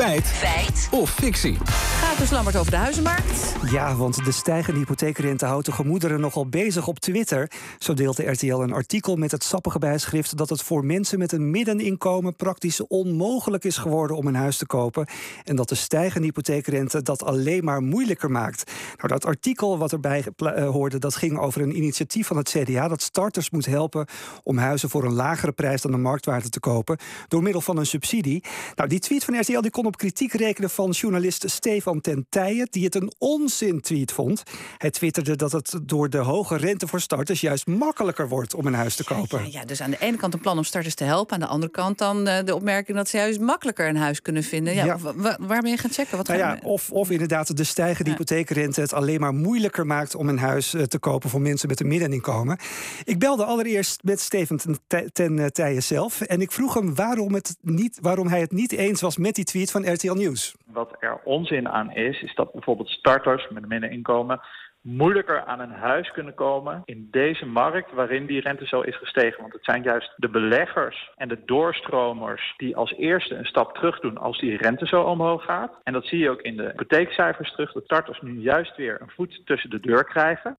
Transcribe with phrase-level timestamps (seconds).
[0.00, 0.26] Feit.
[0.26, 0.88] Feit.
[0.92, 1.58] Of fictie.
[2.00, 3.54] Gaat dus Lammert over de huizenmarkt?
[3.70, 7.50] Ja, want de stijgende hypotheekrente houdt de gemoederen nogal bezig op Twitter.
[7.78, 11.32] Zo deelt de RTL een artikel met het sappige bijschrift dat het voor mensen met
[11.32, 15.06] een middeninkomen praktisch onmogelijk is geworden om een huis te kopen.
[15.44, 18.72] En dat de stijgende hypotheekrente dat alleen maar moeilijker maakt.
[18.96, 22.88] Nou, dat artikel wat erbij uh, hoorde, dat ging over een initiatief van het CDA
[22.88, 24.06] dat starters moet helpen
[24.42, 26.98] om huizen voor een lagere prijs dan de marktwaarde te kopen.
[27.28, 28.44] Door middel van een subsidie.
[28.74, 31.44] Nou, die tweet van RTL die kon op kritiek rekenen van journalist
[31.90, 34.42] Stefan Ten Tijen, die het een onzin-tweet vond.
[34.78, 38.74] Hij twitterde dat het door de hoge rente voor starters juist makkelijker wordt om een
[38.74, 39.38] huis te kopen.
[39.38, 41.46] Ja, ja, dus aan de ene kant een plan om starters te helpen, aan de
[41.46, 44.74] andere kant dan uh, de opmerking dat ze juist makkelijker een huis kunnen vinden.
[44.74, 44.98] Ja,
[45.38, 46.16] waar ben je gaan checken?
[46.16, 50.28] Wat nou ja, of, of inderdaad de stijgende hypotheekrente het alleen maar moeilijker maakt om
[50.28, 52.58] een huis uh, te kopen voor mensen met een middeninkomen.
[53.04, 57.56] Ik belde allereerst met Steven ten, ten Tijen zelf en ik vroeg hem waarom, het
[57.60, 60.54] niet, waarom hij het niet eens was met die tweet van RTL Nieuws.
[60.72, 64.40] Wat er onzin aan is, is dat bijvoorbeeld starters met een middeninkomen
[64.82, 69.40] moeilijker aan een huis kunnen komen in deze markt waarin die rente zo is gestegen.
[69.40, 74.00] Want het zijn juist de beleggers en de doorstromers die als eerste een stap terug
[74.00, 75.72] doen als die rente zo omhoog gaat.
[75.82, 79.10] En dat zie je ook in de hypotheekcijfers terug, dat starters nu juist weer een
[79.10, 80.58] voet tussen de deur krijgen.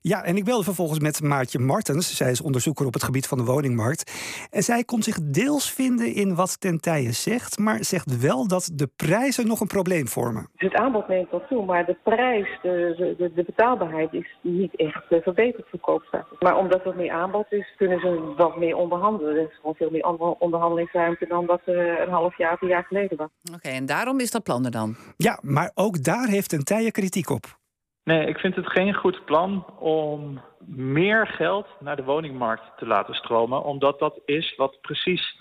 [0.00, 2.16] Ja, en ik belde vervolgens met Maartje Martens.
[2.16, 4.12] Zij is onderzoeker op het gebied van de woningmarkt.
[4.50, 8.88] En zij kon zich deels vinden in wat Tentijen zegt, maar zegt wel dat de
[8.96, 10.48] prijzen nog een probleem vormen.
[10.56, 15.04] Het aanbod neemt wel toe, maar de prijs, de, de, de betaalbaarheid is niet echt
[15.08, 15.80] eh, verbeterd voor.
[16.38, 19.36] Maar omdat er meer aanbod is, kunnen ze wat meer onderhandelen.
[19.36, 20.04] Er is gewoon veel meer
[20.38, 23.28] onderhandelingsruimte dan dat er een half jaar, een jaar geleden was.
[23.54, 24.96] Oké, en daarom is dat plan er dan?
[25.16, 27.60] Ja, maar ook daar heeft Tentijen kritiek op.
[28.04, 33.14] Nee, ik vind het geen goed plan om meer geld naar de woningmarkt te laten
[33.14, 33.64] stromen.
[33.64, 35.36] Omdat dat is wat precies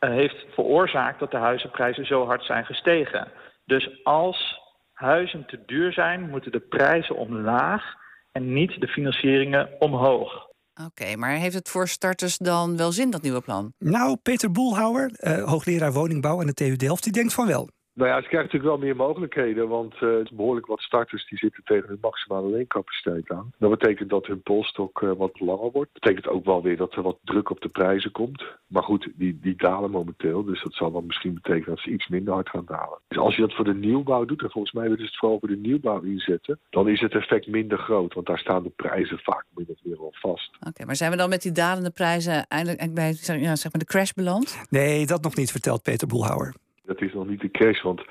[0.00, 3.32] uh, heeft veroorzaakt dat de huizenprijzen zo hard zijn gestegen.
[3.64, 4.60] Dus als
[4.92, 7.94] huizen te duur zijn, moeten de prijzen omlaag
[8.32, 10.52] en niet de financieringen omhoog.
[10.80, 13.72] Oké, okay, maar heeft het voor starters dan wel zin, dat nieuwe plan?
[13.78, 17.68] Nou, Peter Boelhouwer, uh, hoogleraar woningbouw aan de TU Delft, die denkt van wel.
[17.94, 21.28] Nou ja, ze krijgen natuurlijk wel meer mogelijkheden, want uh, het is behoorlijk wat starters
[21.28, 23.52] die zitten tegen hun maximale leencapaciteit aan.
[23.58, 25.90] Dat betekent dat hun polstok uh, wat langer wordt.
[25.92, 28.44] Dat betekent ook wel weer dat er wat druk op de prijzen komt.
[28.66, 32.08] Maar goed, die, die dalen momenteel, dus dat zal dan misschien betekenen dat ze iets
[32.08, 32.98] minder hard gaan dalen.
[33.08, 35.38] Dus als je dat voor de nieuwbouw doet, en volgens mij willen ze het vooral
[35.38, 39.18] voor de nieuwbouw inzetten, dan is het effect minder groot, want daar staan de prijzen
[39.18, 40.56] vaak min of meer wel vast.
[40.56, 43.80] Oké, okay, maar zijn we dan met die dalende prijzen eindelijk bij ja, zeg maar
[43.80, 44.66] de crash beland?
[44.70, 46.54] Nee, dat nog niet, vertelt Peter Boelhouwer.
[46.84, 48.02] Dat is nog niet de crash, want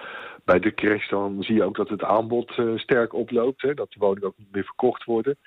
[0.46, 3.62] bij de crash dan zie je ook dat het aanbod uh, sterk oploopt.
[3.62, 5.38] Hè, dat de woningen ook niet meer verkocht worden.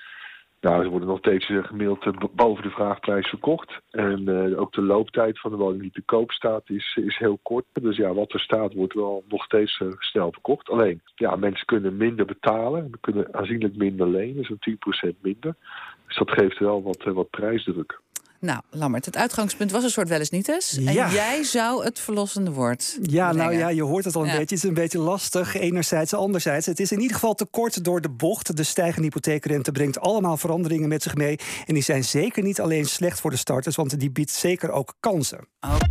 [0.61, 3.81] Nou, ze worden nog steeds uh, gemiddeld uh, boven de vraagprijs verkocht.
[3.91, 7.65] En ook de looptijd van de woning die te koop staat is, is heel kort.
[7.73, 10.69] Dus ja, wat er staat wordt wel nog steeds snel verkocht.
[10.69, 12.91] Alleen, ja, mensen kunnen minder betalen.
[12.91, 15.55] We kunnen aanzienlijk minder lenen, zo'n 10% minder.
[16.07, 18.01] Dus dat geeft wel wat, wat prijsdruk.
[18.47, 20.77] Nou, Lammert, het uitgangspunt was een soort wel eens niet eens.
[20.77, 21.11] En ja.
[21.11, 22.99] jij zou het verlossende woord.
[23.03, 23.47] Ja, brengen.
[23.47, 24.37] nou ja, je hoort het al een Ja.
[24.39, 24.55] beetje.
[24.55, 26.67] Het is een beetje lastig, enerzijds, anderzijds.
[26.67, 28.57] Het is in ieder geval te kort door de bocht.
[28.57, 31.39] De stijgende hypotheekrente brengt allemaal veranderingen met zich mee.
[31.67, 34.95] En die zijn zeker niet alleen slecht voor de starters, want die biedt zeker ook
[35.01, 35.39] kansen.
[35.61, 35.87] Oké.